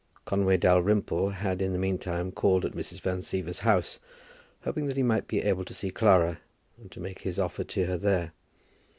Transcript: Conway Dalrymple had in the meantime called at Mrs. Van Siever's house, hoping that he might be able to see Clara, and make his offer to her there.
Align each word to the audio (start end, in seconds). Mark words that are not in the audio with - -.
Conway 0.25 0.57
Dalrymple 0.57 1.29
had 1.29 1.61
in 1.61 1.73
the 1.73 1.77
meantime 1.77 2.31
called 2.31 2.65
at 2.65 2.71
Mrs. 2.71 2.99
Van 3.01 3.19
Siever's 3.19 3.59
house, 3.59 3.99
hoping 4.63 4.87
that 4.87 4.97
he 4.97 5.03
might 5.03 5.27
be 5.27 5.43
able 5.43 5.63
to 5.63 5.75
see 5.75 5.91
Clara, 5.91 6.39
and 6.79 6.97
make 6.99 7.19
his 7.21 7.37
offer 7.37 7.63
to 7.63 7.85
her 7.85 7.99
there. 7.99 8.31